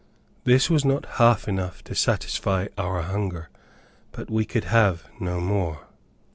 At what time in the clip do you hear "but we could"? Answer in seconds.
4.11-4.63